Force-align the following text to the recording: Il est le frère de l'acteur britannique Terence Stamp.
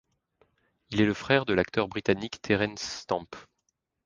Il 0.89 0.99
est 0.99 1.05
le 1.05 1.13
frère 1.13 1.45
de 1.45 1.53
l'acteur 1.53 1.87
britannique 1.87 2.41
Terence 2.41 2.81
Stamp. 2.81 3.27